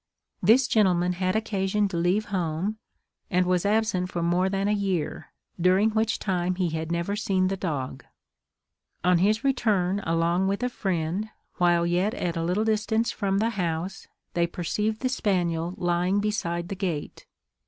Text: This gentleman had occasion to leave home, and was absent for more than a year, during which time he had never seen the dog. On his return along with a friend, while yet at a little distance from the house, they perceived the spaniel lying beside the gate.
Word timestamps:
This 0.41 0.67
gentleman 0.67 1.13
had 1.13 1.35
occasion 1.35 1.87
to 1.89 1.95
leave 1.97 2.25
home, 2.33 2.79
and 3.29 3.45
was 3.45 3.67
absent 3.67 4.09
for 4.11 4.23
more 4.23 4.49
than 4.49 4.67
a 4.67 4.71
year, 4.73 5.31
during 5.59 5.91
which 5.91 6.17
time 6.17 6.55
he 6.55 6.69
had 6.69 6.91
never 6.91 7.15
seen 7.15 7.49
the 7.49 7.55
dog. 7.55 8.03
On 9.03 9.19
his 9.19 9.43
return 9.43 9.99
along 9.99 10.47
with 10.47 10.63
a 10.63 10.69
friend, 10.69 11.29
while 11.57 11.85
yet 11.85 12.15
at 12.15 12.35
a 12.35 12.41
little 12.43 12.65
distance 12.65 13.11
from 13.11 13.37
the 13.37 13.51
house, 13.51 14.07
they 14.33 14.47
perceived 14.47 15.01
the 15.01 15.07
spaniel 15.07 15.75
lying 15.77 16.19
beside 16.19 16.69
the 16.69 16.75
gate. 16.75 17.27